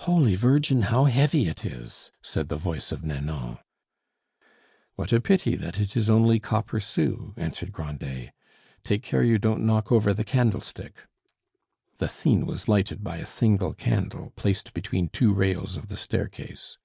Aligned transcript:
"Holy 0.00 0.34
Virgin, 0.34 0.82
how 0.82 1.04
heavy 1.04 1.46
it 1.46 1.64
is!" 1.64 2.10
said 2.20 2.48
the 2.48 2.56
voice 2.56 2.90
of 2.90 3.04
Nanon. 3.04 3.58
"What 4.96 5.12
a 5.12 5.20
pity 5.20 5.54
that 5.54 5.78
it 5.78 5.96
is 5.96 6.10
only 6.10 6.40
copper 6.40 6.80
sous!" 6.80 7.32
answered 7.36 7.70
Grandet. 7.70 8.32
"Take 8.82 9.04
care 9.04 9.22
you 9.22 9.38
don't 9.38 9.64
knock 9.64 9.92
over 9.92 10.12
the 10.12 10.24
candlestick." 10.24 11.06
The 11.98 12.08
scene 12.08 12.44
was 12.44 12.66
lighted 12.66 13.04
by 13.04 13.18
a 13.18 13.24
single 13.24 13.72
candle 13.72 14.32
placed 14.34 14.74
between 14.74 15.10
two 15.10 15.32
rails 15.32 15.76
of 15.76 15.86
the 15.86 15.96
staircase. 15.96 16.76